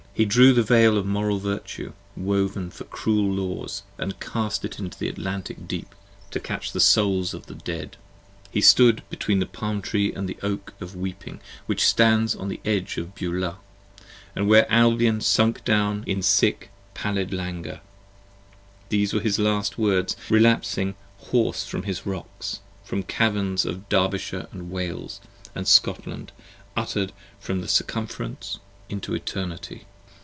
He 0.13 0.25
drew 0.25 0.51
the 0.53 0.61
Veil 0.61 0.97
of 0.97 1.05
Moral 1.05 1.39
Virtue, 1.39 1.93
woven 2.17 2.69
for 2.69 2.83
Cruel 2.83 3.31
Laws, 3.31 3.83
And 3.97 4.19
cast 4.19 4.65
it 4.65 4.77
into 4.77 4.99
the 4.99 5.07
Atlantic 5.07 5.69
Deep, 5.69 5.95
to 6.31 6.39
catch 6.39 6.73
the 6.73 6.81
Souls 6.81 7.33
of 7.33 7.45
the 7.45 7.55
Dead. 7.55 7.95
He 8.51 8.59
stood 8.59 9.03
between 9.09 9.39
the 9.39 9.45
Palm 9.45 9.81
tree 9.81 10.11
& 10.11 10.11
the 10.11 10.37
Oak 10.43 10.73
of 10.81 10.97
weeping 10.97 11.35
25 11.37 11.43
Which 11.65 11.85
stand 11.85 12.35
upon 12.35 12.49
the 12.49 12.59
edge 12.65 12.97
of 12.97 13.15
Beulah: 13.15 13.57
and 14.35 14.51
there 14.51 14.69
Albion 14.69 15.21
sunk 15.21 15.63
Down 15.63 16.03
in 16.05 16.21
sick 16.21 16.69
pallid 16.93 17.33
languor: 17.33 17.79
These 18.89 19.13
were 19.13 19.21
his 19.21 19.39
last 19.39 19.77
words, 19.77 20.17
relapsing 20.29 20.95
Hoarse 21.31 21.65
from 21.65 21.83
his 21.83 22.05
rocks, 22.05 22.59
from 22.83 23.01
caverns 23.03 23.63
of 23.65 23.87
Derbyshire 23.87 24.49
& 24.49 24.53
Wales 24.53 25.21
And 25.55 25.65
Scotland, 25.65 26.33
utter'd 26.75 27.13
from 27.39 27.61
the 27.61 27.69
Circumference 27.69 28.59
into 28.89 29.15
Eternity. 29.15 29.85